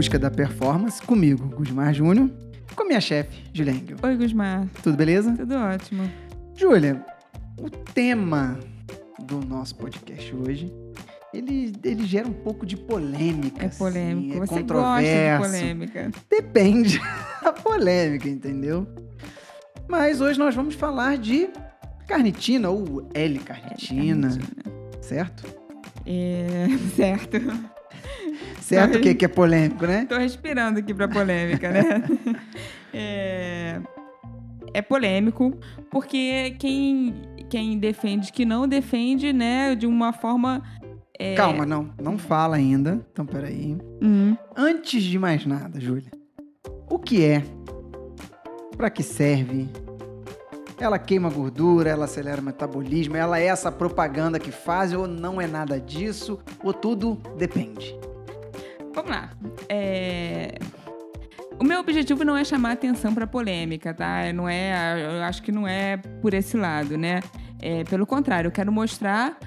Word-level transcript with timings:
busca 0.00 0.18
da 0.18 0.30
performance, 0.30 1.02
comigo, 1.02 1.46
Gusmar 1.54 1.92
Júnior, 1.92 2.30
com 2.74 2.84
a 2.84 2.86
minha 2.86 3.02
chefe, 3.02 3.44
Julia 3.52 3.74
Engel. 3.74 3.98
Oi, 4.02 4.16
Gusmar. 4.16 4.66
Tudo 4.82 4.96
beleza? 4.96 5.34
Tudo 5.36 5.54
ótimo. 5.56 6.10
Júlia, 6.56 7.04
o 7.58 7.68
tema 7.68 8.58
do 9.18 9.44
nosso 9.44 9.74
podcast 9.76 10.34
hoje, 10.34 10.72
ele, 11.34 11.74
ele 11.84 12.06
gera 12.06 12.26
um 12.26 12.32
pouco 12.32 12.64
de 12.64 12.78
polêmica. 12.78 13.66
É 13.66 13.68
polêmico. 13.68 14.28
assim, 14.28 14.36
é 14.36 14.46
Você 14.46 14.60
controverso. 14.60 15.42
gosta 15.42 15.58
de 15.58 15.60
polêmica. 15.60 16.10
Depende 16.30 16.98
da 17.44 17.52
polêmica, 17.52 18.26
entendeu? 18.26 18.86
Mas 19.86 20.22
hoje 20.22 20.38
nós 20.38 20.54
vamos 20.54 20.74
falar 20.76 21.18
de 21.18 21.50
carnitina 22.08 22.70
ou 22.70 23.06
L-carnitina, 23.12 24.30
certo? 25.02 25.44
É, 26.06 26.68
certo. 26.96 27.36
Certo 28.76 28.98
o 28.98 29.00
que, 29.00 29.14
que 29.16 29.24
é 29.24 29.28
polêmico, 29.28 29.84
né? 29.84 30.06
Tô 30.08 30.16
respirando 30.16 30.78
aqui 30.78 30.94
pra 30.94 31.08
polêmica, 31.08 31.70
né? 31.70 31.82
É, 32.92 33.80
é 34.74 34.82
polêmico 34.82 35.56
porque 35.92 36.56
quem, 36.58 37.14
quem 37.48 37.78
defende 37.78 38.32
que 38.32 38.44
não 38.44 38.66
defende, 38.66 39.32
né, 39.32 39.76
de 39.76 39.86
uma 39.86 40.12
forma... 40.12 40.60
é, 41.16 41.34
Calma, 41.36 41.64
não, 41.64 41.90
não 42.02 42.18
fala 42.18 42.56
ainda. 42.56 43.00
Então, 43.12 43.24
peraí. 43.24 43.78
hum, 44.02 44.36
Antes 44.56 45.04
de 45.04 45.18
mais 45.20 45.46
nada, 45.46 45.78
Júlia, 45.80 46.10
o 46.88 46.98
que 46.98 47.24
é? 47.24 47.44
Pra 48.76 48.90
que 48.90 49.04
serve? 49.04 49.68
Ela 50.80 50.98
queima 50.98 51.30
gordura, 51.30 51.90
ela 51.90 52.06
acelera 52.06 52.40
o 52.40 52.44
metabolismo, 52.44 53.16
ela 53.16 53.38
é 53.38 53.44
essa 53.46 53.70
propaganda 53.70 54.38
que 54.40 54.50
faz 54.50 54.92
ou 54.92 55.06
não 55.06 55.40
é 55.40 55.46
nada 55.46 55.78
disso, 55.78 56.40
ou 56.64 56.72
tudo 56.72 57.20
depende. 57.36 57.94
Vamos 58.94 59.10
lá. 59.10 59.30
É, 59.68 60.58
O 61.58 61.64
meu 61.64 61.80
objetivo 61.80 62.24
não 62.24 62.36
é 62.36 62.42
chamar 62.42 62.72
atenção 62.72 63.14
para 63.14 63.26
polêmica, 63.26 63.92
tá? 63.92 64.32
Não 64.32 64.48
é, 64.48 65.18
eu 65.18 65.22
acho 65.22 65.42
que 65.42 65.52
não 65.52 65.68
é 65.68 65.98
por 66.22 66.32
esse 66.32 66.56
lado, 66.56 66.96
né? 66.96 67.20
É, 67.60 67.84
pelo 67.84 68.06
contrário, 68.06 68.48
eu 68.48 68.52
quero 68.52 68.72
mostrar, 68.72 69.38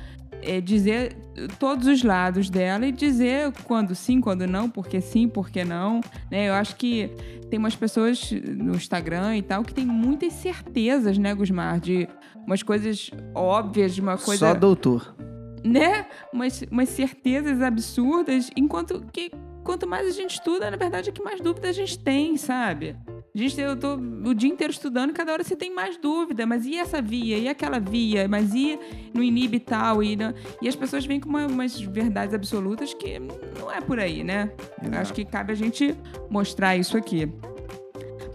é, 0.43 0.61
dizer 0.61 1.15
todos 1.57 1.87
os 1.87 2.03
lados 2.03 2.49
dela 2.49 2.85
e 2.85 2.91
dizer 2.91 3.51
quando 3.63 3.95
sim, 3.95 4.21
quando 4.21 4.45
não, 4.45 4.69
porque 4.69 5.01
sim, 5.01 5.27
porque 5.27 5.63
não. 5.65 6.01
Né? 6.29 6.49
Eu 6.49 6.53
acho 6.53 6.75
que 6.75 7.09
tem 7.49 7.57
umas 7.57 7.75
pessoas 7.75 8.31
no 8.31 8.75
Instagram 8.75 9.35
e 9.37 9.41
tal 9.41 9.63
que 9.63 9.73
tem 9.73 9.85
muitas 9.85 10.33
certezas, 10.33 11.17
né, 11.17 11.33
Gusmar? 11.33 11.79
De 11.79 12.07
umas 12.45 12.61
coisas 12.61 13.09
óbvias, 13.33 13.95
de 13.95 14.01
uma 14.01 14.17
coisa 14.17 14.49
Só 14.49 14.53
doutor. 14.53 15.15
Né? 15.63 16.05
Umas, 16.31 16.61
umas 16.71 16.89
certezas 16.89 17.61
absurdas, 17.61 18.49
enquanto 18.55 19.03
que 19.11 19.31
quanto 19.63 19.87
mais 19.87 20.05
a 20.07 20.11
gente 20.11 20.31
estuda, 20.31 20.69
na 20.69 20.75
verdade, 20.75 21.09
é 21.09 21.11
que 21.13 21.23
mais 21.23 21.39
dúvida 21.39 21.69
a 21.69 21.71
gente 21.71 21.97
tem, 21.97 22.35
sabe? 22.35 22.97
A 23.33 23.37
gente, 23.37 23.59
eu 23.59 23.75
tô 23.77 23.95
o 23.95 24.33
dia 24.33 24.49
inteiro 24.49 24.71
estudando 24.73 25.11
e 25.11 25.13
cada 25.13 25.31
hora 25.31 25.41
você 25.43 25.55
tem 25.55 25.73
mais 25.73 25.97
dúvida. 25.97 26.45
Mas 26.45 26.65
e 26.65 26.75
essa 26.77 27.01
via? 27.01 27.37
E 27.37 27.47
aquela 27.47 27.79
via? 27.79 28.27
Mas 28.27 28.53
e 28.53 28.77
no 29.13 29.23
inibe 29.23 29.59
tal? 29.59 30.03
E, 30.03 30.15
não- 30.17 30.33
e 30.61 30.67
as 30.67 30.75
pessoas 30.75 31.05
vêm 31.05 31.19
com 31.19 31.29
uma- 31.29 31.47
umas 31.47 31.79
verdades 31.79 32.35
absolutas 32.35 32.93
que 32.93 33.17
não 33.57 33.71
é 33.71 33.79
por 33.81 33.99
aí, 33.99 34.23
né? 34.23 34.51
Exato. 34.81 34.97
Acho 34.97 35.13
que 35.13 35.23
cabe 35.25 35.53
a 35.53 35.55
gente 35.55 35.95
mostrar 36.29 36.75
isso 36.75 36.97
aqui. 36.97 37.27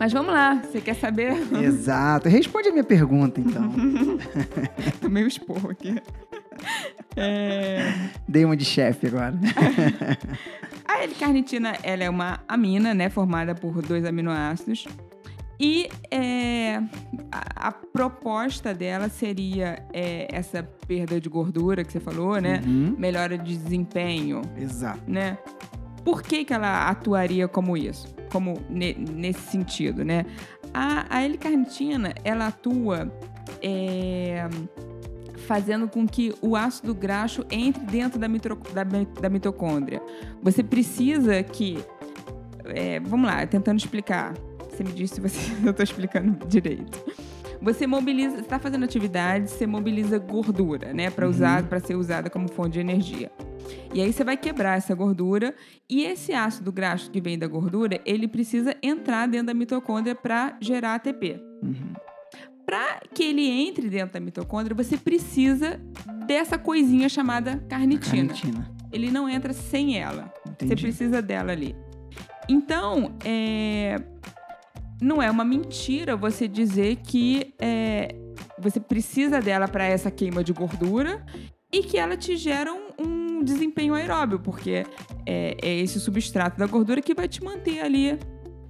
Mas 0.01 0.13
vamos 0.13 0.33
lá, 0.33 0.55
você 0.63 0.81
quer 0.81 0.95
saber? 0.95 1.33
Exato. 1.63 2.29
Responde 2.29 2.69
a 2.69 2.73
minha 2.73 2.85
pergunta, 2.85 3.41
então. 3.41 3.71
Tomei 5.01 5.25
um 5.25 5.27
esporro 5.29 5.71
aqui. 5.71 5.95
É... 7.17 7.79
Dei 8.27 8.45
uma 8.45 8.57
de 8.57 8.65
chefe 8.65 9.07
agora. 9.09 9.35
A 10.87 11.03
L-carnitina, 11.03 11.75
ela 11.83 12.05
é 12.05 12.11
uma 12.11 12.41
amina, 12.49 12.95
né, 12.95 13.09
formada 13.11 13.55
por 13.55 13.83
dois 13.83 14.05
aminoácidos. 14.05 14.87
E 15.61 15.89
é, 16.11 16.77
a, 17.33 17.69
a 17.69 17.73
proposta 17.73 18.73
dela 18.73 19.09
seria 19.09 19.85
é, 19.93 20.29
essa 20.31 20.63
perda 20.63 21.21
de 21.21 21.29
gordura 21.29 21.83
que 21.83 21.93
você 21.93 21.99
falou, 21.99 22.41
né? 22.41 22.63
Uhum. 22.65 22.95
Melhora 22.97 23.37
de 23.37 23.57
desempenho, 23.57 24.41
Exato. 24.57 25.01
né? 25.07 25.37
Por 26.05 26.23
que, 26.23 26.45
que 26.45 26.55
ela 26.55 26.89
atuaria 26.89 27.49
como 27.49 27.77
isso? 27.77 28.07
Como 28.31 28.55
ne- 28.71 28.95
nesse 28.95 29.51
sentido, 29.51 30.05
né? 30.05 30.25
A, 30.73 31.17
a 31.17 31.23
L-carnitina, 31.25 32.15
ela 32.23 32.47
atua 32.47 33.13
é, 33.61 34.49
fazendo 35.49 35.89
com 35.89 36.07
que 36.07 36.35
o 36.43 36.55
ácido 36.55 36.95
graxo 36.95 37.43
entre 37.51 37.83
dentro 37.87 38.19
da, 38.19 38.29
mitro- 38.29 38.61
da 38.75 38.85
da 38.85 39.31
mitocôndria. 39.31 40.03
Você 40.43 40.63
precisa 40.63 41.43
que... 41.43 41.79
é, 42.67 43.01
vamos 43.01 43.27
lá, 43.27 43.47
tentando 43.47 43.79
explicar. 43.79 44.35
Você 44.71 44.85
me 44.85 44.93
disse 44.93 45.15
se 45.15 45.21
você, 45.23 45.39
eu 45.65 45.71
estou 45.71 45.83
explicando 45.83 46.47
direito. 46.47 47.03
Você 47.63 47.87
mobiliza, 47.87 48.37
você 48.37 48.43
está 48.43 48.59
fazendo 48.59 48.85
atividade, 48.85 49.51
você 49.51 49.67
mobiliza 49.67 50.19
gordura, 50.19 50.93
né, 50.93 51.11
para 51.11 51.27
usar, 51.27 51.65
para 51.65 51.81
ser 51.81 51.97
usada 51.97 52.29
como 52.31 52.47
fonte 52.49 52.75
de 52.75 52.81
energia. 52.81 53.33
E 53.93 54.01
aí 54.03 54.13
você 54.13 54.23
vai 54.23 54.37
quebrar 54.37 54.77
essa 54.77 54.95
gordura 54.95 55.55
e 55.89 56.05
esse 56.05 56.33
ácido 56.33 56.71
graxo 56.71 57.11
que 57.11 57.21
vem 57.21 57.39
da 57.39 57.47
gordura, 57.49 58.01
ele 58.05 58.29
precisa 58.29 58.77
entrar 58.83 59.27
dentro 59.27 59.47
da 59.49 59.55
mitocôndria 59.55 60.15
para 60.15 60.57
gerar 60.61 60.95
ATP. 60.97 61.43
Uhum. 61.63 62.08
Para 62.69 63.01
que 63.15 63.23
ele 63.23 63.49
entre 63.49 63.89
dentro 63.89 64.13
da 64.13 64.21
mitocôndria, 64.21 64.77
você 64.77 64.99
precisa 64.99 65.81
dessa 66.27 66.59
coisinha 66.59 67.09
chamada 67.09 67.65
carnitina. 67.67 68.35
Carnitina. 68.35 68.71
Ele 68.93 69.11
não 69.11 69.27
entra 69.27 69.55
sem 69.55 69.99
ela. 69.99 70.31
Você 70.45 70.67
Entendi. 70.67 70.83
precisa 70.83 71.23
dela 71.23 71.51
ali. 71.51 71.75
Então, 72.47 73.17
é, 73.25 73.97
não 75.01 75.23
é 75.23 75.31
uma 75.31 75.47
mentira 75.47 76.15
você 76.15 76.47
dizer 76.47 76.97
que 76.97 77.55
é, 77.59 78.15
você 78.59 78.79
precisa 78.79 79.41
dela 79.41 79.67
para 79.67 79.85
essa 79.85 80.11
queima 80.11 80.45
de 80.45 80.53
gordura 80.53 81.25
e 81.73 81.83
que 81.83 81.97
ela 81.97 82.19
te 82.19 82.37
gera 82.37 82.71
um, 82.71 83.39
um 83.39 83.43
desempenho 83.43 83.95
aeróbio, 83.95 84.41
porque 84.41 84.85
é, 85.25 85.57
é 85.63 85.75
esse 85.79 85.99
substrato 85.99 86.59
da 86.59 86.67
gordura 86.67 87.01
que 87.01 87.15
vai 87.15 87.29
te 87.29 87.43
manter 87.43 87.81
ali 87.81 88.19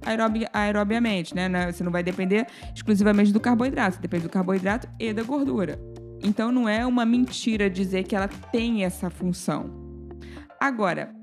aerobi, 0.05 0.45
aerobiamente, 0.53 1.35
né? 1.35 1.47
Não- 1.49 1.71
Você 1.71 1.83
não 1.83 1.91
vai 1.91 2.03
depender 2.03 2.47
exclusivamente 2.75 3.31
do 3.31 3.39
carboidrato, 3.39 3.95
você 3.95 4.01
depende 4.01 4.23
do 4.23 4.29
carboidrato 4.29 4.87
e 4.99 5.11
da 5.13 5.23
gordura. 5.23 5.79
Então, 6.23 6.51
não 6.51 6.67
é 6.67 6.85
uma 6.85 7.05
mentira 7.05 7.69
dizer 7.69 8.03
que 8.03 8.15
ela 8.15 8.27
tem 8.27 8.83
essa 8.83 9.09
função. 9.09 9.69
Agora, 10.59 11.13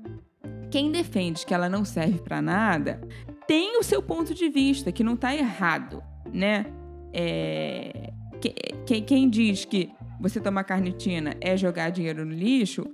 quem 0.71 0.91
defende 0.91 1.45
que 1.45 1.53
ela 1.53 1.69
não 1.69 1.85
serve 1.85 2.19
para 2.19 2.41
nada 2.41 2.99
tem 3.47 3.77
o 3.79 3.83
seu 3.83 4.01
ponto 4.01 4.33
de 4.33 4.49
vista, 4.49 4.91
que 4.91 5.03
não 5.03 5.13
está 5.13 5.33
errado, 5.35 6.01
né? 6.33 6.65
É, 7.13 8.11
que- 8.41 8.53
que- 8.85 9.01
quem 9.01 9.29
diz 9.29 9.63
que 9.65 9.89
você 10.19 10.39
tomar 10.41 10.63
carnitina 10.63 11.35
é 11.39 11.55
jogar 11.55 11.89
dinheiro 11.91 12.25
no 12.25 12.33
lixo 12.33 12.85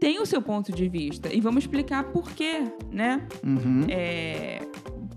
tem 0.00 0.20
o 0.20 0.26
seu 0.26 0.42
ponto 0.42 0.72
de 0.72 0.88
vista. 0.88 1.32
E 1.32 1.40
vamos 1.40 1.64
explicar 1.64 2.04
por 2.04 2.30
quê, 2.32 2.64
né? 2.90 3.26
Uhum. 3.44 3.86
É, 3.88 4.58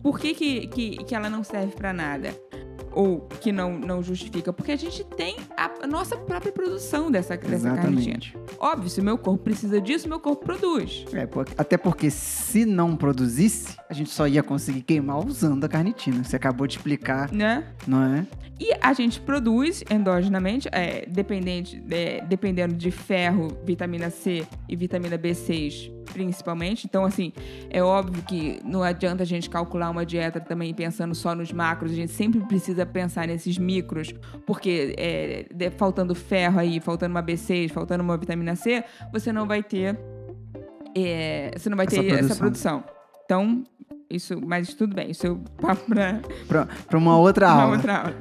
por 0.08 0.18
que, 0.22 0.34
que, 0.34 0.68
que, 0.68 0.98
que 1.04 1.14
ela 1.14 1.30
não 1.30 1.44
serve 1.44 1.74
para 1.76 1.92
nada? 1.92 2.34
Ou 2.94 3.28
que 3.42 3.52
não, 3.52 3.78
não 3.78 4.02
justifica? 4.02 4.54
Porque 4.54 4.72
a 4.72 4.76
gente 4.78 5.04
tem 5.04 5.36
a, 5.58 5.86
nossa 5.86 6.16
própria 6.16 6.50
produção 6.50 7.12
dessa, 7.12 7.36
dessa 7.36 7.76
carnitina. 7.76 8.18
Óbvio, 8.58 8.90
se 8.90 9.02
o 9.02 9.04
meu 9.04 9.18
corpo 9.18 9.44
precisa 9.44 9.82
disso, 9.82 10.08
meu 10.08 10.22
corpo 10.22 10.46
produz. 10.46 11.04
É, 11.12 11.28
até 11.58 11.76
porque 11.76 12.10
se 12.10 12.66
não 12.66 12.96
produzisse, 12.96 13.76
a 13.90 13.94
gente 13.94 14.10
só 14.10 14.26
ia 14.26 14.42
conseguir 14.42 14.82
queimar 14.84 15.20
usando 15.20 15.66
a 15.66 15.68
carnitina. 15.68 16.24
Você 16.24 16.38
acabou 16.38 16.66
de 16.68 16.78
explicar, 16.78 17.30
Né? 17.34 17.66
não 17.86 18.02
é? 18.02 18.26
E 18.62 18.72
a 18.82 18.94
gente 18.94 19.20
produz 19.20 19.84
endogenamente, 19.92 20.70
é, 20.72 21.06
dependente, 21.06 21.84
é, 21.92 22.22
dependendo 22.22 22.76
de 22.76 22.92
ferro, 22.92 23.50
vitamina 23.66 24.10
C 24.10 24.48
e 24.70 24.76
vitamina 24.78 25.20
B6, 25.20 25.97
principalmente. 26.12 26.86
Então, 26.86 27.06
assim, 27.06 27.32
é 27.70 27.82
óbvio 27.84 28.24
que 28.24 28.60
não 28.64 28.84
adianta 28.84 29.24
a 29.24 29.26
gente 29.26 29.50
calcular 29.50 29.90
uma 29.90 30.06
dieta 30.06 30.40
também 30.40 30.74
pensando 30.74 31.14
só 31.14 31.36
nos 31.36 31.52
macros. 31.52 31.92
A 31.92 31.96
gente 31.96 32.12
sempre 32.12 32.40
precisa 32.42 32.86
pensar 32.86 33.28
nesses 33.28 33.58
micros, 33.58 34.14
porque 34.46 34.96
é, 34.98 35.46
faltando 35.78 36.16
ferro 36.16 36.60
aí, 36.60 36.80
faltando 36.80 37.14
uma 37.16 37.24
B6, 37.24 37.70
faltando 37.70 38.04
uma 38.04 38.18
vitamina 38.18 38.56
C, 38.56 38.84
você 39.12 39.32
não 39.32 39.48
vai 39.48 39.64
ter, 39.64 39.98
é, 40.96 41.52
você 41.56 41.70
não 41.70 41.78
vai 41.78 41.86
Essa 41.86 41.96
ter 42.02 42.14
essa 42.14 42.36
produção. 42.36 42.82
produção. 42.82 42.84
Então, 43.26 43.64
isso, 44.10 44.40
mas 44.46 44.74
tudo 44.74 44.96
bem, 44.96 45.12
isso 45.12 45.34
um 45.34 45.44
papo 45.62 45.84
pra 46.88 46.98
uma 46.98 47.18
outra 47.18 47.48
uma 47.54 47.62
aula. 47.62 47.76
outra 47.76 47.98
aula. 47.98 48.16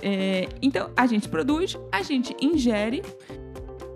É, 0.00 0.48
então, 0.62 0.90
a 0.96 1.06
gente 1.06 1.28
produz, 1.28 1.76
a 1.90 2.02
gente 2.02 2.36
ingere 2.40 3.02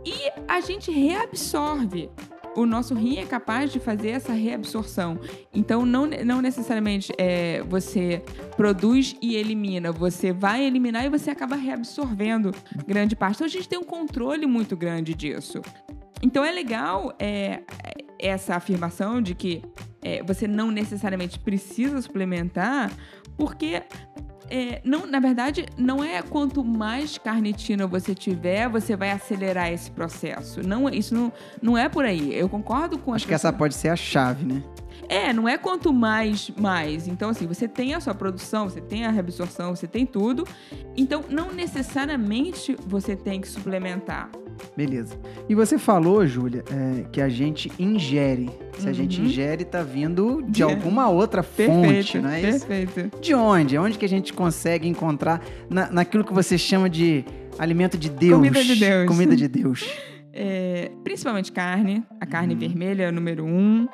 e 0.05 0.33
a 0.49 0.61
gente 0.61 0.91
reabsorve. 0.91 2.11
O 2.55 2.67
nosso 2.67 2.95
rim 2.95 3.19
é 3.19 3.25
capaz 3.25 3.73
de 3.73 3.81
fazer 3.81 4.11
essa 4.11 4.33
reabsorção. 4.33 5.19
Então, 5.55 5.87
não, 5.87 6.07
não 6.07 6.43
necessariamente 6.43 7.13
é, 7.17 7.63
você 7.63 8.23
produz 8.57 9.17
e 9.23 9.37
elimina. 9.37 9.91
Você 9.91 10.33
vai 10.33 10.65
eliminar 10.65 11.05
e 11.05 11.09
você 11.09 11.31
acaba 11.31 11.57
reabsorvendo 11.57 12.53
grande 12.87 13.17
parte. 13.17 13.37
Então, 13.37 13.47
a 13.47 13.51
gente 13.51 13.69
tem 13.69 13.79
um 13.79 13.85
controle 13.85 14.47
muito 14.47 14.77
grande 14.77 15.15
disso. 15.15 15.63
Então, 16.23 16.45
é 16.45 16.53
legal 16.53 17.15
é, 17.19 17.63
essa 18.19 18.55
afirmação 18.55 19.23
de 19.23 19.35
que 19.35 19.63
é, 20.03 20.23
você 20.23 20.47
não 20.47 20.71
necessariamente 20.71 21.39
precisa 21.39 22.03
suplementar, 22.03 22.93
porque 23.37 23.83
é, 24.51 24.81
não, 24.85 25.07
na 25.07 25.21
verdade, 25.21 25.67
não 25.77 26.03
é 26.03 26.23
quanto 26.23 26.65
mais 26.65 27.19
carnitina 27.19 27.87
você 27.87 28.15
tiver, 28.15 28.69
você 28.69 28.97
vai 28.97 29.11
acelerar 29.11 29.73
esse 29.73 29.91
processo. 29.91 30.67
Não, 30.67 30.89
isso 30.89 31.15
não, 31.15 31.33
não 31.61 31.79
é 31.79 31.89
por 31.89 32.05
aí. 32.05 32.35
Eu 32.35 32.49
concordo 32.49 32.99
com 32.99 33.15
Acho 33.15 33.27
que 33.27 33.35
essa 33.35 33.53
pode 33.53 33.75
ser 33.75 33.89
a 33.89 33.97
chave, 33.97 34.45
né? 34.45 34.63
É, 35.09 35.33
não 35.33 35.49
é 35.49 35.59
quanto 35.59 35.93
mais, 35.93 36.51
mais. 36.51 37.07
Então, 37.07 37.31
assim, 37.31 37.47
você 37.47 37.69
tem 37.69 37.95
a 37.95 38.01
sua 38.01 38.15
produção, 38.15 38.69
você 38.69 38.81
tem 38.81 39.05
a 39.05 39.11
reabsorção, 39.11 39.75
você 39.75 39.87
tem 39.87 40.07
tudo. 40.07 40.47
Então, 40.97 41.25
não 41.29 41.53
necessariamente 41.53 42.77
você 42.87 43.15
tem 43.17 43.41
que 43.41 43.49
suplementar. 43.49 44.31
Beleza. 44.77 45.15
E 45.49 45.55
você 45.55 45.79
falou, 45.79 46.27
Júlia, 46.27 46.65
é, 46.71 47.05
que 47.11 47.21
a 47.21 47.29
gente 47.29 47.71
ingere. 47.79 48.51
Se 48.79 48.89
a 48.89 48.93
gente 48.93 49.21
Uhum. 49.21 49.27
ingere, 49.27 49.65
tá 49.65 49.83
vindo 49.83 50.43
de 50.49 50.63
alguma 50.63 51.09
outra 51.09 51.43
fonte, 51.43 52.19
não 52.19 52.31
é 52.31 52.41
isso? 52.41 52.67
perfeito. 52.67 53.21
De 53.21 53.35
onde? 53.35 53.77
Onde 53.79 53.99
que 53.99 54.05
a 54.05 54.09
gente 54.09 54.33
consegue 54.33 54.89
encontrar 54.89 55.43
na, 55.69 55.91
naquilo 55.91 56.25
que 56.25 56.33
você 56.33 56.57
chama 56.57 56.89
de 56.89 57.25
alimento 57.59 57.99
de 57.99 58.09
Deus? 58.09 58.37
Comida 58.37 58.65
de 58.65 58.77
Deus. 58.77 59.07
Comida 59.09 59.37
de 59.37 59.49
Deus. 59.49 59.85
É, 60.35 60.91
principalmente 61.05 61.53
carne, 61.53 62.03
a 62.19 62.25
carne 62.25 62.55
Uhum. 62.55 62.61
vermelha 62.61 63.03
é 63.03 63.09
o 63.11 63.13
número 63.13 63.45
um. 63.45 63.87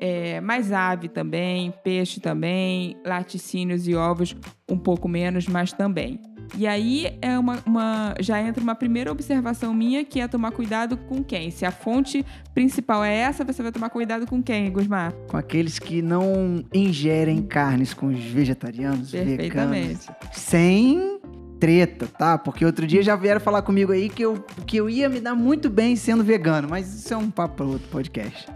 É, 0.00 0.40
mais 0.40 0.72
ave 0.72 1.06
também, 1.06 1.70
peixe 1.84 2.18
também, 2.18 2.96
laticínios 3.04 3.86
e 3.86 3.94
ovos 3.94 4.34
um 4.70 4.78
pouco 4.78 5.06
menos, 5.06 5.46
mas 5.46 5.70
também. 5.74 6.18
E 6.56 6.66
aí 6.66 7.16
é 7.22 7.38
uma, 7.38 7.58
uma- 7.64 8.14
já 8.20 8.40
entra 8.40 8.62
uma 8.62 8.74
primeira 8.74 9.10
observação 9.10 9.72
minha 9.72 10.04
que 10.04 10.20
é 10.20 10.28
tomar 10.28 10.52
cuidado 10.52 10.96
com 10.96 11.24
quem. 11.24 11.50
Se 11.50 11.64
a 11.64 11.70
fonte 11.70 12.24
principal 12.54 13.02
é 13.02 13.14
essa, 13.16 13.42
você 13.44 13.62
vai 13.62 13.72
tomar 13.72 13.88
cuidado 13.88 14.26
com 14.26 14.42
quem, 14.42 14.70
Gusmar? 14.70 15.12
Com 15.28 15.36
aqueles 15.38 15.78
que 15.78 16.02
não 16.02 16.62
ingerem 16.74 17.42
carnes 17.42 17.94
com 17.94 18.06
os 18.08 18.18
vegetarianos, 18.22 19.12
veganos. 19.12 20.06
Sem 20.32 21.18
treta, 21.58 22.06
tá? 22.06 22.36
Porque 22.36 22.64
outro 22.66 22.86
dia 22.86 23.02
já 23.02 23.16
vieram 23.16 23.40
falar 23.40 23.62
comigo 23.62 23.92
aí 23.92 24.08
que 24.10 24.22
eu, 24.22 24.44
que 24.66 24.76
eu 24.76 24.90
ia 24.90 25.08
me 25.08 25.20
dar 25.20 25.34
muito 25.34 25.70
bem 25.70 25.96
sendo 25.96 26.22
vegano, 26.24 26.68
mas 26.68 26.92
isso 26.92 27.14
é 27.14 27.16
um 27.16 27.30
papo 27.30 27.56
para 27.56 27.66
outro 27.66 27.88
podcast. 27.88 28.46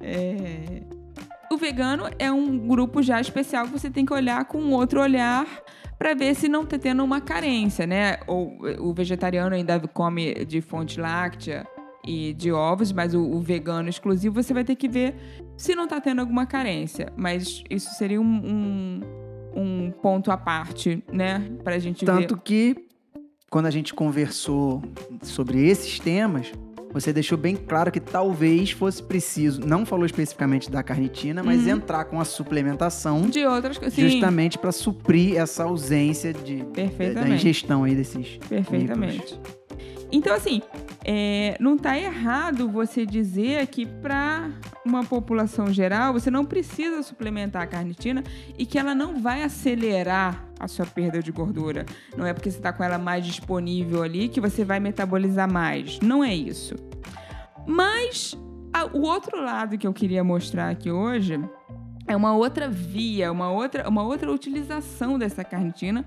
É, 0.00 0.82
O 1.50 1.56
vegano 1.56 2.04
é 2.18 2.30
um 2.30 2.58
grupo 2.58 3.02
já 3.02 3.20
especial 3.20 3.66
que 3.66 3.72
você 3.72 3.88
tem 3.88 4.04
que 4.04 4.12
olhar 4.12 4.44
com 4.46 4.58
outro 4.72 5.00
olhar 5.00 5.46
para 6.00 6.14
ver 6.14 6.34
se 6.34 6.48
não 6.48 6.64
tá 6.64 6.78
tendo 6.78 7.04
uma 7.04 7.20
carência, 7.20 7.86
né? 7.86 8.20
Ou 8.26 8.56
o 8.78 8.94
vegetariano 8.94 9.54
ainda 9.54 9.78
come 9.80 10.46
de 10.46 10.62
fonte 10.62 10.98
láctea 10.98 11.66
e 12.02 12.32
de 12.32 12.50
ovos, 12.50 12.90
mas 12.90 13.12
o, 13.12 13.20
o 13.20 13.38
vegano 13.38 13.86
exclusivo 13.86 14.42
você 14.42 14.54
vai 14.54 14.64
ter 14.64 14.76
que 14.76 14.88
ver 14.88 15.14
se 15.58 15.74
não 15.74 15.86
tá 15.86 16.00
tendo 16.00 16.22
alguma 16.22 16.46
carência. 16.46 17.12
Mas 17.14 17.62
isso 17.68 17.90
seria 17.90 18.18
um, 18.18 18.24
um, 18.24 19.00
um 19.54 19.90
ponto 19.90 20.30
à 20.32 20.38
parte, 20.38 21.04
né? 21.12 21.52
Pra 21.62 21.78
gente 21.78 22.06
Tanto 22.06 22.34
ver. 22.34 22.42
que, 22.44 22.76
quando 23.50 23.66
a 23.66 23.70
gente 23.70 23.92
conversou 23.92 24.82
sobre 25.20 25.68
esses 25.68 26.00
temas, 26.00 26.50
você 26.92 27.12
deixou 27.12 27.38
bem 27.38 27.56
claro 27.56 27.90
que 27.90 28.00
talvez 28.00 28.70
fosse 28.70 29.02
preciso, 29.02 29.60
não 29.60 29.86
falou 29.86 30.04
especificamente 30.06 30.70
da 30.70 30.82
carnitina, 30.82 31.42
mas 31.42 31.62
Uhum. 31.62 31.70
entrar 31.76 32.04
com 32.04 32.20
a 32.20 32.24
suplementação 32.24 33.22
De 33.22 33.44
outras 33.46 33.78
coisas. 33.78 33.96
Justamente 33.98 34.58
para 34.58 34.72
suprir 34.72 35.36
essa 35.36 35.64
ausência 35.64 36.32
de, 36.32 36.62
da 37.14 37.28
ingestão 37.28 37.84
aí 37.84 37.94
desses 37.94 38.38
Perfeitamente. 38.48 39.38
Então, 40.12 40.34
assim, 40.34 40.60
é, 41.12 41.56
não 41.58 41.74
está 41.74 41.98
errado 41.98 42.68
você 42.68 43.04
dizer 43.04 43.66
que 43.66 43.84
para 43.84 44.48
uma 44.86 45.02
população 45.02 45.72
geral 45.72 46.12
você 46.12 46.30
não 46.30 46.44
precisa 46.44 47.02
suplementar 47.02 47.62
a 47.62 47.66
carnitina 47.66 48.22
e 48.56 48.64
que 48.64 48.78
ela 48.78 48.94
não 48.94 49.20
vai 49.20 49.42
acelerar 49.42 50.44
a 50.60 50.68
sua 50.68 50.86
perda 50.86 51.20
de 51.20 51.32
gordura. 51.32 51.84
Não 52.16 52.24
é 52.24 52.32
porque 52.32 52.48
você 52.48 52.58
está 52.58 52.72
com 52.72 52.84
ela 52.84 52.96
mais 52.96 53.26
disponível 53.26 54.04
ali 54.04 54.28
que 54.28 54.40
você 54.40 54.64
vai 54.64 54.78
metabolizar 54.78 55.52
mais. 55.52 55.98
Não 56.00 56.22
é 56.22 56.32
isso. 56.32 56.76
Mas 57.66 58.36
a- 58.72 58.86
o 58.86 59.02
outro 59.02 59.42
lado 59.42 59.76
que 59.76 59.86
eu 59.88 59.92
queria 59.92 60.22
mostrar 60.22 60.70
aqui 60.70 60.92
hoje 60.92 61.40
é 62.10 62.16
uma 62.16 62.34
outra 62.34 62.68
via, 62.68 63.30
uma 63.30 63.50
outra, 63.52 63.88
uma 63.88 64.02
outra 64.02 64.30
utilização 64.32 65.16
dessa 65.18 65.44
carnitina 65.44 66.04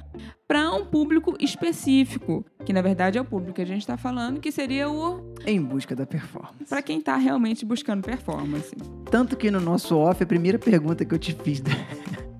para 0.47 0.69
um 0.73 0.85
público 0.85 1.35
específico, 1.39 2.45
que 2.65 2.73
na 2.73 2.81
verdade 2.81 3.17
é 3.17 3.21
o 3.21 3.25
público 3.25 3.53
que 3.53 3.61
a 3.61 3.65
gente 3.65 3.81
está 3.81 3.95
falando, 3.95 4.39
que 4.41 4.51
seria 4.51 4.89
o 4.89 5.33
Em 5.45 5.61
busca 5.61 5.95
da 5.95 6.05
performance. 6.05 6.65
para 6.67 6.81
quem 6.81 6.99
está 6.99 7.15
realmente 7.15 7.65
buscando 7.65 8.03
performance. 8.03 8.75
Tanto 9.09 9.37
que 9.37 9.49
no 9.49 9.61
nosso 9.61 9.97
off, 9.97 10.21
a 10.21 10.25
primeira 10.25 10.59
pergunta 10.59 11.05
que 11.05 11.13
eu 11.15 11.19
te 11.19 11.33
fiz 11.33 11.61
da, 11.61 11.71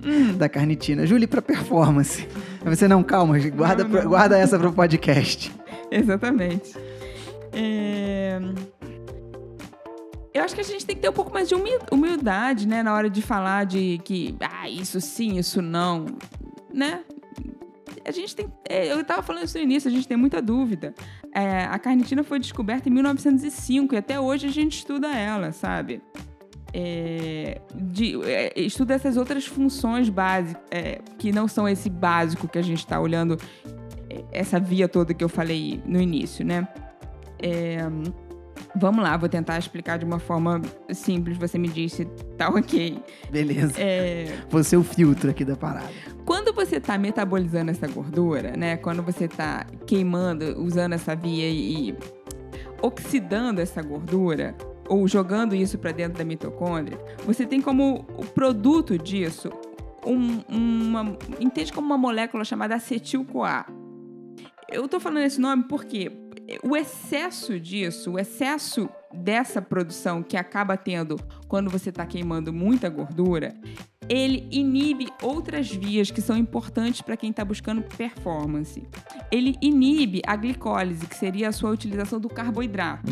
Hum, 0.06 0.34
da 0.38 0.50
carnitina, 0.50 1.08
Júlia, 1.08 1.28
para 1.28 1.42
performance. 1.42 2.28
Você 2.66 2.88
não, 2.88 3.02
calma, 3.02 3.40
guarda, 3.50 3.86
Não, 3.86 4.02
não. 4.02 4.10
guarda 4.10 4.38
essa 4.38 4.60
para 4.60 4.68
o 4.68 4.74
podcast. 4.74 5.54
exatamente. 5.90 6.74
É, 7.54 8.40
Eu 10.34 10.44
acho 10.44 10.56
que 10.56 10.62
a 10.62 10.64
gente 10.64 10.86
tem 10.86 10.96
que 10.96 11.02
ter 11.02 11.10
um 11.10 11.14
pouco 11.14 11.32
mais 11.34 11.48
de 11.48 11.54
humi- 11.56 11.78
humildade, 11.92 12.68
né, 12.68 12.82
na 12.82 12.94
hora 12.94 13.10
de 13.10 13.22
falar 13.22 13.66
de 13.66 14.00
que, 14.04 14.36
ah, 14.42 14.68
isso 14.70 15.00
sim, 15.00 15.38
isso 15.38 15.62
não, 15.62 16.06
né? 16.74 17.02
A 18.06 18.12
gente 18.12 18.36
tem. 18.36 18.48
é, 18.68 18.92
Eu 18.92 19.02
estava 19.02 19.22
falando 19.22 19.46
isso 19.46 19.58
no 19.58 19.64
início, 19.64 19.90
a 19.90 19.94
gente 19.94 20.08
tem 20.08 20.18
muita 20.18 20.42
dúvida. 20.42 20.94
É, 21.34 21.66
a 21.66 21.78
carnitina 21.80 22.24
foi 22.24 22.40
descoberta 22.40 22.90
em 22.90 22.92
1905 22.92 23.94
e 23.96 23.98
até 23.98 24.20
hoje 24.20 24.48
a 24.48 24.52
gente 24.52 24.78
estuda 24.80 25.08
ela, 25.16 25.52
sabe? 25.52 26.02
É, 26.74 27.62
de- 27.76 28.20
é, 28.24 28.52
estuda 28.60 28.96
essas 28.96 29.16
outras 29.16 29.46
funções 29.46 30.10
básicas, 30.10 30.62
é, 30.72 31.00
que 31.20 31.32
não 31.32 31.48
são 31.48 31.70
esse 31.70 31.90
básico 31.90 32.48
que 32.48 32.58
a 32.58 32.62
gente 32.64 32.80
está 32.80 33.00
olhando, 33.00 33.38
é, 34.10 34.24
essa 34.32 34.60
via 34.60 34.88
toda 34.88 35.14
que 35.14 35.24
eu 35.24 35.30
falei 35.30 35.82
no 35.86 36.02
início, 36.02 36.44
né? 36.44 36.68
É, 37.40 37.78
vamos 38.76 39.04
lá, 39.04 39.16
vou 39.18 39.30
tentar 39.30 39.58
explicar 39.60 39.98
de 39.98 40.06
uma 40.06 40.20
forma 40.20 40.62
simples. 40.92 41.38
Você 41.38 41.58
me 41.58 41.68
diz 41.68 41.94
se 41.94 42.06
tá 42.38 42.50
ok. 42.50 43.02
Beleza. 43.32 43.74
É, 43.80 44.38
Você 44.50 44.76
é 44.76 44.80
o 44.80 44.84
filtro 44.84 45.30
aqui 45.30 45.44
da 45.46 45.56
parada. 45.56 45.90
quando 46.26 46.54
você 46.54 46.78
está 46.78 46.98
metabolizando 46.98 47.72
essa 47.72 47.88
gordura, 47.88 48.56
né? 48.58 48.78
Quando 48.78 49.02
você 49.04 49.26
está 49.26 49.66
queimando, 49.86 50.62
usando 50.62 50.94
essa 50.94 51.16
via 51.16 51.50
e, 51.50 51.90
e 51.90 51.96
oxidando 52.82 53.62
essa 53.62 53.82
gordura 53.82 54.56
ou 54.90 55.08
jogando 55.08 55.56
isso 55.56 55.78
para 55.78 55.92
dentro 55.92 56.18
da 56.18 56.26
mitocôndria, 56.26 56.98
você 57.26 57.46
tem 57.46 57.62
como 57.62 58.06
o 58.18 58.26
produto 58.26 58.98
disso 58.98 59.50
um- 60.06 60.42
uma 60.50 61.18
entende 61.40 61.72
como 61.72 61.88
uma 61.88 61.98
molécula 61.98 62.44
chamada 62.44 62.76
acetil-CoA. 62.76 63.66
Eu 64.70 64.88
tô 64.88 65.00
falando 65.00 65.24
esse 65.24 65.40
nome 65.40 65.64
porque 65.70 66.12
o 66.62 66.76
excesso 66.76 67.60
disso, 67.60 68.12
o 68.12 68.20
excesso 68.20 68.90
dessa 69.14 69.62
produção 69.62 70.22
que 70.24 70.36
acaba 70.36 70.76
tendo 70.76 71.20
quando 71.48 71.70
você 71.70 71.90
está 71.90 72.06
queimando 72.06 72.52
muita 72.52 72.90
gordura, 72.90 73.54
ele 74.10 74.48
inibe 74.52 75.08
outras 75.22 75.72
vias 75.72 76.12
que 76.12 76.22
são 76.22 76.36
importantes 76.36 77.02
para 77.02 77.16
quem 77.16 77.30
está 77.30 77.46
buscando 77.46 77.82
performance. 77.82 78.84
Ele 79.32 79.56
inibe 79.62 80.22
a 80.26 80.36
glicólise, 80.36 81.06
que 81.08 81.16
seria 81.16 81.50
a 81.50 81.52
sua 81.52 81.72
utilização 81.72 82.20
do 82.20 82.28
carboidrato. 82.28 83.12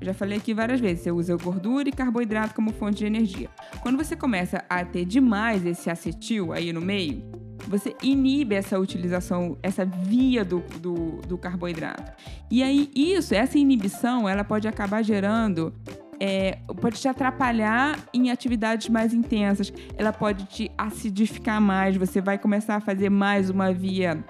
Eu 0.00 0.06
já 0.06 0.14
falei 0.14 0.38
aqui 0.38 0.54
várias 0.54 0.80
vezes, 0.80 1.04
você 1.04 1.10
usa 1.10 1.36
gordura 1.36 1.88
e 1.88 1.92
carboidrato 1.92 2.54
como 2.54 2.72
fonte 2.72 2.98
de 2.98 3.06
energia. 3.06 3.48
Quando 3.80 3.96
você 3.96 4.14
começa 4.14 4.64
a 4.68 4.84
ter 4.84 5.04
demais 5.04 5.64
esse 5.66 5.90
acetil 5.90 6.52
aí 6.52 6.72
no 6.72 6.80
meio, 6.80 7.37
você 7.68 7.94
inibe 8.02 8.54
essa 8.54 8.78
utilização, 8.78 9.56
essa 9.62 9.84
via 9.84 10.44
do, 10.44 10.60
do, 10.80 11.20
do 11.26 11.38
carboidrato. 11.38 12.12
E 12.50 12.62
aí, 12.62 12.90
isso, 12.94 13.34
essa 13.34 13.58
inibição, 13.58 14.28
ela 14.28 14.42
pode 14.42 14.66
acabar 14.66 15.02
gerando. 15.02 15.72
é, 16.20 16.58
pode 16.80 17.00
te 17.00 17.06
atrapalhar 17.06 17.98
em 18.12 18.30
atividades 18.30 18.88
mais 18.88 19.14
intensas, 19.14 19.72
ela 19.96 20.12
pode 20.12 20.46
te 20.46 20.70
acidificar 20.76 21.60
mais, 21.60 21.96
você 21.96 22.20
vai 22.20 22.38
começar 22.38 22.76
a 22.76 22.80
fazer 22.80 23.08
mais 23.08 23.50
uma 23.50 23.72
via 23.72 24.24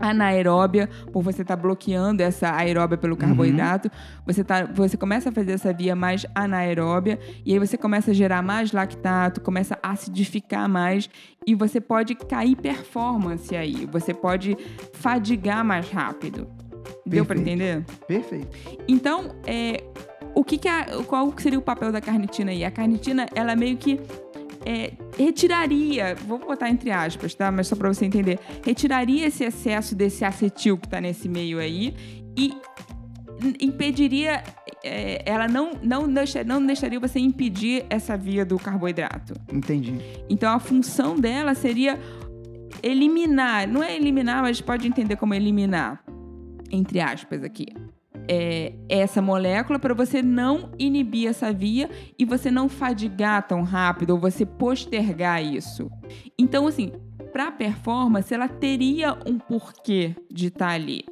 anaeróbia, 0.00 0.88
por 1.12 1.22
você 1.22 1.42
estar 1.42 1.56
bloqueando 1.56 2.22
essa 2.22 2.54
aeróbia 2.56 2.96
pelo 2.98 3.16
carboidrato, 3.16 3.90
você, 4.26 4.42
tá, 4.42 4.64
você 4.64 4.96
começa 4.96 5.28
a 5.28 5.32
fazer 5.32 5.52
essa 5.52 5.72
via 5.72 5.94
mais 5.94 6.24
anaeróbia, 6.34 7.18
e 7.44 7.52
aí 7.52 7.58
você 7.58 7.76
começa 7.76 8.10
a 8.10 8.14
gerar 8.14 8.42
mais 8.42 8.72
lactato, 8.72 9.40
começa 9.40 9.78
a 9.82 9.90
acidificar 9.90 10.68
mais, 10.68 11.08
e 11.46 11.54
você 11.54 11.80
pode 11.80 12.14
cair 12.14 12.56
performance 12.56 13.54
aí, 13.54 13.86
você 13.90 14.14
pode 14.14 14.56
fadigar 14.94 15.64
mais 15.64 15.88
rápido. 15.90 16.48
Deu 17.06 17.24
para 17.24 17.36
Perfeito. 17.36 17.62
entender? 17.62 17.84
Perfeito. 18.06 18.48
Então, 18.88 19.34
é, 19.46 19.82
o 20.34 20.42
que 20.44 20.56
que 20.58 20.68
a- 20.68 20.86
qual 21.06 21.32
seria 21.38 21.58
o 21.58 21.62
papel 21.62 21.92
da 21.92 22.00
carnitina 22.00 22.50
aí? 22.52 22.64
A 22.64 22.70
carnitina, 22.70 23.26
ela 23.34 23.54
meio 23.56 23.76
que 23.76 24.00
é, 24.64 24.92
retiraria, 25.16 26.14
vou 26.26 26.38
botar 26.38 26.68
entre 26.68 26.90
aspas, 26.90 27.34
tá? 27.34 27.50
Mas 27.50 27.66
só 27.66 27.76
para 27.76 27.92
você 27.92 28.04
entender, 28.04 28.38
retiraria 28.64 29.26
esse 29.26 29.44
excesso 29.44 29.94
desse 29.94 30.24
acetil 30.24 30.76
que 30.76 30.88
tá 30.88 31.00
nesse 31.00 31.28
meio 31.28 31.58
aí 31.58 31.94
e 32.36 32.52
impediria 33.60 34.42
é, 34.82 35.22
ela 35.26 35.48
não, 35.48 35.72
não, 35.82 36.06
não 36.46 36.66
deixaria 36.66 37.00
você 37.00 37.18
impedir 37.18 37.84
essa 37.88 38.16
via 38.16 38.44
do 38.44 38.58
carboidrato. 38.58 39.34
Entendi. 39.52 39.98
Então 40.28 40.52
a 40.52 40.58
função 40.58 41.16
dela 41.16 41.54
seria 41.54 41.98
eliminar, 42.82 43.68
não 43.68 43.82
é 43.82 43.94
eliminar, 43.94 44.42
mas 44.42 44.60
pode 44.60 44.86
entender 44.86 45.16
como 45.16 45.34
eliminar, 45.34 46.02
entre 46.70 47.00
aspas 47.00 47.42
aqui. 47.42 47.66
É, 48.32 48.74
essa 48.88 49.20
molécula 49.20 49.76
para 49.76 49.92
você 49.92 50.22
não 50.22 50.70
inibir 50.78 51.28
essa 51.28 51.52
via 51.52 51.90
e 52.16 52.24
você 52.24 52.48
não 52.48 52.68
fadigar 52.68 53.44
tão 53.48 53.62
rápido 53.62 54.10
ou 54.10 54.20
você 54.20 54.46
postergar 54.46 55.44
isso. 55.44 55.90
Então, 56.38 56.68
assim, 56.68 56.92
para 57.32 57.50
performance, 57.50 58.32
ela 58.32 58.48
teria 58.48 59.18
um 59.26 59.36
porquê 59.36 60.14
de 60.30 60.46
estar 60.46 60.68
tá 60.68 60.74
ali. 60.74 61.04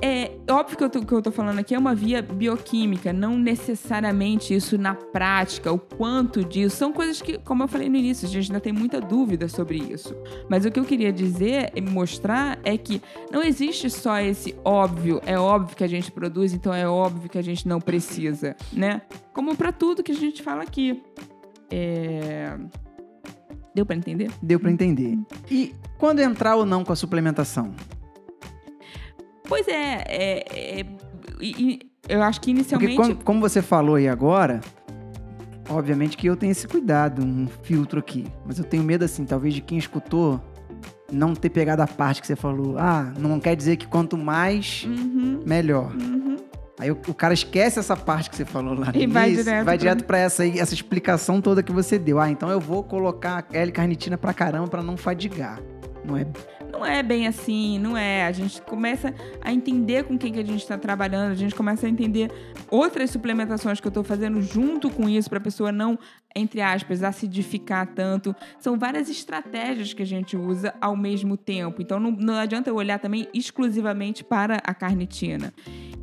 É 0.00 0.30
óbvio 0.50 0.76
que 0.76 0.84
o 0.84 1.04
que 1.04 1.12
eu 1.12 1.22
tô 1.22 1.32
falando 1.32 1.58
aqui 1.58 1.74
é 1.74 1.78
uma 1.78 1.94
via 1.94 2.22
bioquímica, 2.22 3.12
não 3.12 3.36
necessariamente 3.36 4.54
isso 4.54 4.78
na 4.78 4.94
prática, 4.94 5.72
o 5.72 5.78
quanto 5.78 6.44
disso. 6.44 6.76
São 6.76 6.92
coisas 6.92 7.20
que, 7.20 7.38
como 7.38 7.64
eu 7.64 7.68
falei 7.68 7.88
no 7.88 7.96
início, 7.96 8.28
a 8.28 8.30
gente 8.30 8.50
ainda 8.50 8.60
tem 8.60 8.72
muita 8.72 9.00
dúvida 9.00 9.48
sobre 9.48 9.78
isso. 9.78 10.14
Mas 10.48 10.64
o 10.64 10.70
que 10.70 10.78
eu 10.78 10.84
queria 10.84 11.12
dizer 11.12 11.72
e 11.74 11.80
mostrar 11.80 12.58
é 12.64 12.78
que 12.78 13.02
não 13.32 13.42
existe 13.42 13.90
só 13.90 14.20
esse 14.20 14.54
óbvio, 14.64 15.20
é 15.26 15.38
óbvio 15.38 15.76
que 15.76 15.84
a 15.84 15.88
gente 15.88 16.12
produz, 16.12 16.52
então 16.52 16.72
é 16.72 16.88
óbvio 16.88 17.28
que 17.28 17.38
a 17.38 17.42
gente 17.42 17.66
não 17.66 17.80
precisa, 17.80 18.54
né? 18.72 19.02
Como 19.32 19.56
para 19.56 19.72
tudo 19.72 20.02
que 20.02 20.12
a 20.12 20.16
gente 20.16 20.42
fala 20.42 20.62
aqui. 20.62 21.02
É... 21.70 22.56
Deu 23.74 23.84
para 23.84 23.96
entender? 23.96 24.30
Deu 24.42 24.58
para 24.58 24.70
entender. 24.70 25.18
E 25.50 25.74
quando 25.98 26.20
entrar 26.20 26.56
ou 26.56 26.64
não 26.64 26.84
com 26.84 26.92
a 26.92 26.96
suplementação? 26.96 27.74
Pois 29.48 29.66
é, 29.66 30.04
é, 30.06 30.80
é 30.80 30.86
eu 32.08 32.22
acho 32.22 32.40
que 32.40 32.50
inicialmente. 32.50 32.96
Porque 32.96 33.12
como, 33.12 33.24
como 33.24 33.40
você 33.40 33.60
falou 33.60 33.96
aí 33.96 34.08
agora, 34.08 34.60
obviamente 35.68 36.16
que 36.16 36.26
eu 36.26 36.36
tenho 36.36 36.52
esse 36.52 36.66
cuidado, 36.66 37.22
um 37.22 37.46
filtro 37.62 37.98
aqui. 37.98 38.26
Mas 38.46 38.58
eu 38.58 38.64
tenho 38.64 38.82
medo, 38.82 39.04
assim, 39.04 39.24
talvez 39.24 39.54
de 39.54 39.60
quem 39.60 39.78
escutou 39.78 40.40
não 41.12 41.34
ter 41.34 41.50
pegado 41.50 41.82
a 41.82 41.86
parte 41.86 42.20
que 42.20 42.26
você 42.26 42.36
falou. 42.36 42.76
Ah, 42.78 43.12
não 43.18 43.40
quer 43.40 43.56
dizer 43.56 43.76
que 43.76 43.86
quanto 43.86 44.16
mais, 44.16 44.84
uhum. 44.84 45.40
melhor. 45.46 45.92
Uhum. 45.94 46.36
Aí 46.78 46.90
o, 46.92 46.98
o, 47.08 47.14
cara 47.14 47.34
esquece 47.34 47.78
essa 47.78 47.96
parte 47.96 48.30
que 48.30 48.36
você 48.36 48.44
falou 48.44 48.72
lá 48.72 48.92
e 48.94 49.02
início, 49.02 49.12
vai 49.12 49.30
direto, 49.32 49.64
vai 49.64 49.78
direto 49.78 50.04
pra 50.04 50.18
essa, 50.18 50.46
essa 50.46 50.74
explicação 50.74 51.40
toda 51.40 51.60
que 51.60 51.72
você 51.72 51.98
deu. 51.98 52.20
Ah, 52.20 52.30
então 52.30 52.48
eu 52.50 52.60
vou 52.60 52.84
colocar 52.84 53.44
L-carnitina 53.52 54.16
pra 54.16 54.32
caramba 54.32 54.68
pra 54.68 54.82
não 54.82 54.96
fadigar. 54.96 55.60
Não 56.04 56.16
é 56.16 56.24
não 56.78 56.86
é 56.86 57.02
bem 57.02 57.26
assim, 57.26 57.78
não 57.78 57.96
é. 57.96 58.24
A 58.24 58.32
gente 58.32 58.62
começa 58.62 59.12
a 59.40 59.52
entender 59.52 60.04
com 60.04 60.16
quem 60.16 60.32
que 60.32 60.38
a 60.38 60.44
gente 60.44 60.62
está 60.62 60.78
trabalhando, 60.78 61.32
a 61.32 61.34
gente 61.34 61.54
começa 61.54 61.86
a 61.86 61.90
entender 61.90 62.30
outras 62.70 63.10
suplementações 63.10 63.80
que 63.80 63.86
eu 63.86 63.90
estou 63.90 64.04
fazendo 64.04 64.40
junto 64.40 64.88
com 64.88 65.08
isso 65.08 65.28
para 65.28 65.38
a 65.38 65.40
pessoa 65.40 65.72
não, 65.72 65.98
entre 66.34 66.60
aspas, 66.60 67.02
acidificar 67.02 67.86
tanto. 67.88 68.34
São 68.60 68.78
várias 68.78 69.10
estratégias 69.10 69.92
que 69.92 70.02
a 70.02 70.06
gente 70.06 70.36
usa 70.36 70.72
ao 70.80 70.96
mesmo 70.96 71.36
tempo. 71.36 71.82
Então 71.82 71.98
não, 71.98 72.12
não 72.12 72.34
adianta 72.34 72.70
eu 72.70 72.76
olhar 72.76 73.00
também 73.00 73.28
exclusivamente 73.34 74.22
para 74.22 74.58
a 74.62 74.72
carnitina. 74.72 75.52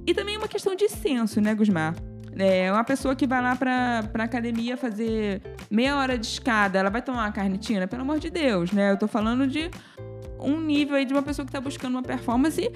E 0.06 0.14
também 0.14 0.38
uma 0.38 0.48
questão 0.48 0.76
de 0.76 0.90
senso, 0.90 1.40
né, 1.40 1.56
Gusmar? 1.56 1.96
É 2.38 2.70
uma 2.70 2.84
pessoa 2.84 3.16
que 3.16 3.26
vai 3.26 3.42
lá 3.42 3.56
pra, 3.56 4.04
pra 4.12 4.26
academia 4.26 4.76
fazer 4.76 5.42
meia 5.72 5.96
hora 5.96 6.18
de 6.18 6.26
escada, 6.26 6.78
ela 6.78 6.90
vai 6.90 7.02
tomar 7.02 7.24
uma 7.24 7.32
carnitina? 7.32 7.88
Pelo 7.88 8.02
amor 8.02 8.20
de 8.20 8.30
Deus, 8.30 8.74
né? 8.74 8.92
Eu 8.92 8.98
tô 8.98 9.08
falando 9.08 9.48
de 9.48 9.72
um 10.46 10.60
nível 10.60 10.96
aí 10.96 11.06
de 11.06 11.14
uma 11.14 11.24
pessoa 11.24 11.46
que 11.46 11.50
está 11.50 11.62
buscando 11.62 11.96
uma 11.96 12.04
performance 12.04 12.72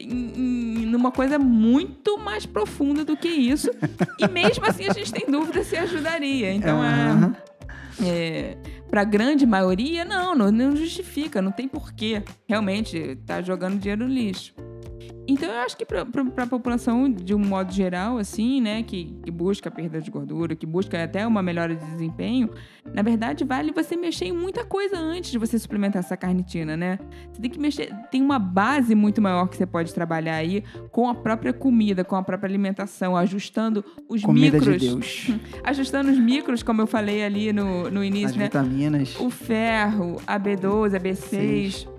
numa 0.00 1.10
coisa 1.10 1.38
muito 1.38 2.18
mais 2.18 2.46
profunda 2.46 3.04
do 3.04 3.16
que 3.16 3.28
isso. 3.28 3.70
e 4.18 4.28
mesmo 4.28 4.64
assim 4.66 4.86
a 4.88 4.92
gente 4.92 5.12
tem 5.12 5.26
dúvida 5.30 5.62
se 5.64 5.76
ajudaria. 5.76 6.52
Então 6.52 6.78
uhum. 6.78 7.34
é, 8.04 8.08
é 8.08 8.56
para 8.88 9.00
a 9.00 9.04
grande 9.04 9.44
maioria 9.44 10.04
não, 10.04 10.34
não, 10.34 10.52
não 10.52 10.76
justifica, 10.76 11.42
não 11.42 11.50
tem 11.50 11.66
porquê. 11.66 12.22
Realmente 12.46 13.16
tá 13.26 13.42
jogando 13.42 13.78
dinheiro 13.78 14.06
no 14.06 14.12
lixo. 14.12 14.54
Então 15.26 15.50
eu 15.50 15.60
acho 15.60 15.76
que 15.76 15.86
para 15.86 16.02
a 16.02 16.46
população, 16.46 17.10
de 17.10 17.34
um 17.34 17.38
modo 17.38 17.72
geral, 17.72 18.18
assim, 18.18 18.60
né, 18.60 18.82
que, 18.82 19.16
que 19.22 19.30
busca 19.30 19.70
perda 19.70 20.00
de 20.00 20.10
gordura, 20.10 20.54
que 20.54 20.66
busca 20.66 21.02
até 21.02 21.26
uma 21.26 21.42
melhora 21.42 21.74
de 21.74 21.84
desempenho, 21.84 22.50
na 22.92 23.02
verdade 23.02 23.42
vale 23.42 23.72
você 23.72 23.96
mexer 23.96 24.26
em 24.26 24.32
muita 24.32 24.64
coisa 24.64 24.98
antes 24.98 25.30
de 25.30 25.38
você 25.38 25.58
suplementar 25.58 26.00
essa 26.00 26.16
carnitina, 26.16 26.76
né? 26.76 26.98
Você 27.32 27.40
tem 27.40 27.50
que 27.50 27.58
mexer, 27.58 27.94
tem 28.10 28.20
uma 28.20 28.38
base 28.38 28.94
muito 28.94 29.22
maior 29.22 29.48
que 29.48 29.56
você 29.56 29.66
pode 29.66 29.94
trabalhar 29.94 30.36
aí 30.36 30.62
com 30.92 31.08
a 31.08 31.14
própria 31.14 31.52
comida, 31.52 32.04
com 32.04 32.16
a 32.16 32.22
própria 32.22 32.48
alimentação, 32.48 33.16
ajustando 33.16 33.82
os 34.08 34.22
comida 34.22 34.58
micros. 34.58 34.80
De 34.80 34.88
Deus. 34.88 35.30
Ajustando 35.64 36.10
os 36.10 36.18
micros, 36.18 36.62
como 36.62 36.82
eu 36.82 36.86
falei 36.86 37.24
ali 37.24 37.52
no, 37.52 37.90
no 37.90 38.04
início, 38.04 38.30
As 38.30 38.36
né? 38.36 38.44
vitaminas. 38.44 39.18
O 39.18 39.30
ferro, 39.30 40.20
a 40.26 40.38
B12, 40.38 40.94
a 40.94 41.00
B6. 41.00 41.70
Sim 41.70 41.93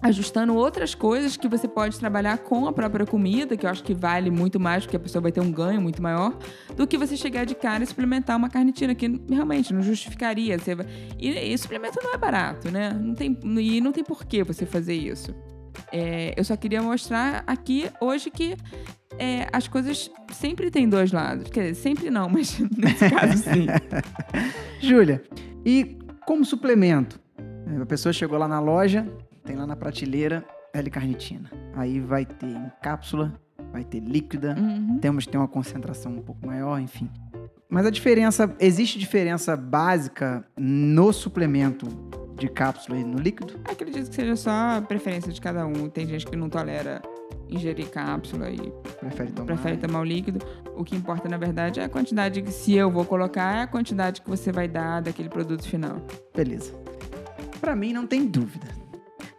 ajustando 0.00 0.54
outras 0.54 0.94
coisas 0.94 1.36
que 1.36 1.48
você 1.48 1.66
pode 1.66 1.98
trabalhar 1.98 2.38
com 2.38 2.66
a 2.66 2.72
própria 2.72 3.04
comida, 3.04 3.56
que 3.56 3.66
eu 3.66 3.70
acho 3.70 3.82
que 3.82 3.94
vale 3.94 4.30
muito 4.30 4.60
mais, 4.60 4.84
porque 4.84 4.96
a 4.96 5.00
pessoa 5.00 5.22
vai 5.22 5.32
ter 5.32 5.40
um 5.40 5.50
ganho 5.50 5.80
muito 5.80 6.02
maior, 6.02 6.36
do 6.76 6.86
que 6.86 6.96
você 6.96 7.16
chegar 7.16 7.44
de 7.44 7.54
cara 7.54 7.82
e 7.82 7.86
suplementar 7.86 8.36
uma 8.36 8.48
carnitina, 8.48 8.94
que 8.94 9.20
realmente 9.28 9.72
não 9.72 9.82
justificaria. 9.82 10.58
Você 10.58 10.74
vai... 10.74 10.86
e, 11.18 11.30
e 11.30 11.58
suplemento 11.58 11.98
não 12.02 12.14
é 12.14 12.18
barato, 12.18 12.70
né? 12.70 12.90
Não 12.92 13.14
tem, 13.14 13.36
e 13.58 13.80
não 13.80 13.92
tem 13.92 14.04
porquê 14.04 14.44
você 14.44 14.64
fazer 14.64 14.94
isso. 14.94 15.34
É, 15.92 16.34
eu 16.36 16.44
só 16.44 16.56
queria 16.56 16.82
mostrar 16.82 17.44
aqui 17.46 17.90
hoje 18.00 18.30
que 18.30 18.56
é, 19.18 19.48
as 19.52 19.66
coisas 19.66 20.10
sempre 20.32 20.70
têm 20.70 20.88
dois 20.88 21.12
lados. 21.12 21.50
Quer 21.50 21.70
dizer, 21.70 21.74
sempre 21.74 22.10
não, 22.10 22.28
mas 22.30 22.58
nesse 22.76 23.10
caso 23.10 23.36
sim. 23.38 23.66
Júlia, 24.80 25.22
e 25.64 25.98
como 26.26 26.44
suplemento? 26.44 27.20
A 27.80 27.86
pessoa 27.86 28.12
chegou 28.12 28.38
lá 28.38 28.48
na 28.48 28.60
loja, 28.60 29.06
tem 29.48 29.56
lá 29.56 29.66
na 29.66 29.74
prateleira 29.74 30.44
L-carnitina. 30.74 31.50
Aí 31.74 31.98
vai 32.00 32.26
ter 32.26 32.46
em 32.46 32.70
cápsula, 32.82 33.32
vai 33.72 33.82
ter 33.82 34.00
líquida, 34.00 34.54
uhum. 34.58 34.98
temos 34.98 35.24
que 35.24 35.32
ter 35.32 35.38
uma 35.38 35.48
concentração 35.48 36.12
um 36.12 36.22
pouco 36.22 36.46
maior, 36.46 36.78
enfim. 36.78 37.10
Mas 37.70 37.86
a 37.86 37.90
diferença, 37.90 38.54
existe 38.60 38.98
diferença 38.98 39.56
básica 39.56 40.44
no 40.54 41.12
suplemento 41.14 41.86
de 42.36 42.46
cápsula 42.46 42.98
e 42.98 43.04
no 43.04 43.18
líquido? 43.18 43.58
Acredito 43.64 44.10
que 44.10 44.14
seja 44.14 44.36
só 44.36 44.50
a 44.50 44.82
preferência 44.82 45.32
de 45.32 45.40
cada 45.40 45.66
um. 45.66 45.88
Tem 45.88 46.06
gente 46.06 46.26
que 46.26 46.36
não 46.36 46.50
tolera 46.50 47.00
ingerir 47.48 47.88
cápsula 47.88 48.50
e 48.50 48.70
prefere 49.00 49.32
tomar, 49.32 49.46
prefere 49.46 49.76
tomar 49.78 50.00
o 50.00 50.04
líquido. 50.04 50.44
O 50.76 50.84
que 50.84 50.94
importa, 50.94 51.26
na 51.26 51.38
verdade, 51.38 51.80
é 51.80 51.84
a 51.84 51.88
quantidade 51.88 52.42
que, 52.42 52.52
se 52.52 52.74
eu 52.74 52.90
vou 52.90 53.04
colocar, 53.04 53.56
é 53.56 53.62
a 53.62 53.66
quantidade 53.66 54.20
que 54.20 54.28
você 54.28 54.52
vai 54.52 54.68
dar 54.68 55.00
daquele 55.00 55.30
produto 55.30 55.66
final. 55.66 56.02
Beleza. 56.36 56.74
Para 57.60 57.74
mim, 57.74 57.94
não 57.94 58.06
tem 58.06 58.26
dúvida. 58.26 58.87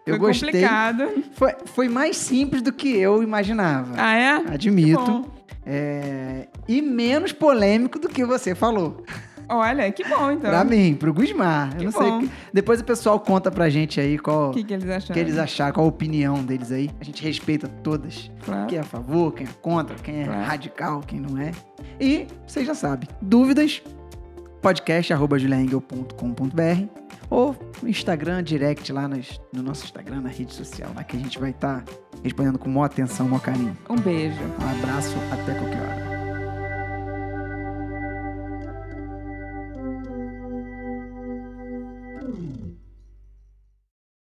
Eu 0.10 0.18
foi 0.18 0.28
gostei. 0.28 0.52
complicado. 0.52 1.10
Foi, 1.34 1.54
foi 1.66 1.90
mais 1.90 2.16
simples 2.18 2.62
do 2.62 2.72
que 2.72 2.96
eu 2.98 3.24
imaginava. 3.24 3.94
Ah, 3.98 4.16
é? 4.16 4.36
Admito. 4.54 5.32
É, 5.66 6.48
e 6.68 6.82
menos 6.82 7.32
polêmico 7.32 7.98
do 8.00 8.10
que 8.10 8.26
você 8.26 8.54
falou. 8.56 9.04
Olha, 9.52 9.92
que 9.92 10.08
bom, 10.08 10.30
então. 10.32 10.52
Pra 10.52 10.64
mim, 10.64 10.94
pro 10.94 11.12
Gusmar. 11.12 11.76
Que 11.76 11.86
eu 11.86 11.92
não 11.92 12.00
bom. 12.00 12.20
sei. 12.22 12.30
Depois 12.54 12.80
o 12.82 12.84
pessoal 12.84 13.20
conta 13.20 13.50
pra 13.50 13.68
gente 13.68 14.00
aí 14.00 14.20
qual. 14.20 14.52
O 14.52 14.54
que, 14.54 14.64
que, 14.64 14.72
eles 14.74 14.88
acharam. 14.88 15.14
que 15.14 15.20
eles 15.20 15.40
acharam, 15.40 15.74
qual 15.74 15.88
a 15.88 15.90
opinião 15.90 16.44
deles 16.44 16.72
aí. 16.72 16.92
A 17.02 17.04
gente 17.04 17.24
respeita 17.24 17.68
todas. 17.68 18.30
Claro. 18.46 18.68
Quem 18.68 18.78
é 18.78 18.82
a 18.82 18.84
favor, 18.84 19.34
quem 19.34 19.48
é 19.48 19.50
contra, 19.60 19.96
quem 19.96 20.22
é 20.22 20.26
claro. 20.26 20.44
radical, 20.44 21.02
quem 21.02 21.20
não 21.20 21.36
é. 21.38 21.52
E 22.00 22.28
você 22.46 22.64
já 22.64 22.76
sabe. 22.76 23.08
Dúvidas? 23.22 23.82
podcast.juliaengel.com.br 24.62 27.09
ou 27.30 27.56
no 27.82 27.90
Instagram, 27.90 28.44
direct 28.44 28.92
lá 28.92 29.08
nas, 29.08 29.40
no 29.54 29.62
nosso 29.62 29.86
Instagram, 29.86 30.22
na 30.22 30.30
rede 30.30 30.54
social, 30.54 30.92
lá 30.96 31.04
que 31.04 31.16
a 31.16 31.20
gente 31.20 31.40
vai 31.40 31.52
estar 31.52 31.84
tá 31.84 31.94
respondendo 32.24 32.58
com 32.58 32.70
maior 32.70 32.86
atenção, 32.86 33.28
maior 33.28 33.42
carinho. 33.42 33.78
Um 33.90 33.96
beijo. 33.96 34.42
Um 34.42 34.80
abraço, 34.80 35.16
até 35.32 35.54
qualquer 35.54 35.82
hora. 35.82 36.09